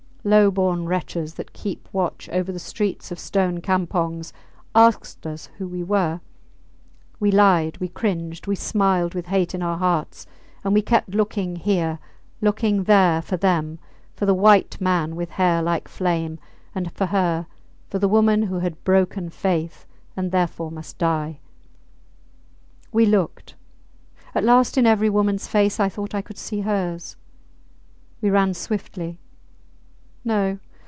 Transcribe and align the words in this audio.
Low 0.23 0.51
born 0.51 0.85
wretches, 0.85 1.33
that 1.33 1.51
keep 1.51 1.89
watch 1.91 2.29
over 2.29 2.51
the 2.51 2.59
streets 2.59 3.11
of 3.11 3.17
stone 3.17 3.59
campongs, 3.59 4.31
asked 4.75 5.25
us 5.25 5.47
who 5.57 5.67
we 5.67 5.81
were. 5.81 6.21
We 7.19 7.31
lied, 7.31 7.79
we 7.79 7.87
cringed, 7.87 8.45
we 8.45 8.53
smiled 8.55 9.15
with 9.15 9.25
hate 9.25 9.55
in 9.55 9.63
our 9.63 9.79
hearts, 9.79 10.27
and 10.63 10.75
we 10.75 10.83
kept 10.83 11.15
looking 11.15 11.55
here, 11.55 11.97
looking 12.39 12.83
there 12.83 13.23
for 13.23 13.35
them 13.35 13.79
for 14.15 14.27
the 14.27 14.33
white 14.35 14.79
man 14.79 15.15
with 15.15 15.31
hair 15.31 15.59
like 15.63 15.87
flame, 15.87 16.37
and 16.75 16.91
for 16.91 17.07
her, 17.07 17.47
for 17.89 17.97
the 17.97 18.07
woman 18.07 18.43
who 18.43 18.59
had 18.59 18.83
broken 18.83 19.27
faith, 19.31 19.87
and 20.15 20.31
therefore 20.31 20.69
must 20.69 20.99
die. 20.99 21.39
We 22.91 23.07
looked. 23.07 23.55
At 24.35 24.43
last 24.43 24.77
in 24.77 24.85
every 24.85 25.09
womans 25.09 25.47
face 25.47 25.79
I 25.79 25.89
thought 25.89 26.13
I 26.13 26.21
could 26.21 26.37
see 26.37 26.59
hers. 26.61 27.15
We 28.21 28.29
ran 28.29 28.53
swiftly. 28.53 29.17
No! 30.23 30.59